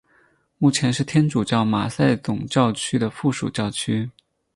[0.57, 4.09] 目前是天主教马赛总教区的附属教区。